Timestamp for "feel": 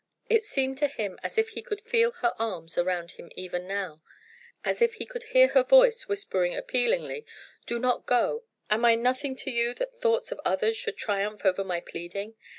1.81-2.09